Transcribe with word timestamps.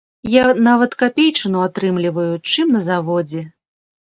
Я 0.35 0.43
нават 0.67 0.95
капейчыну 1.03 1.61
атрымліваю, 1.67 2.33
чым 2.49 2.73
на 2.79 2.83
заводзе. 2.89 3.45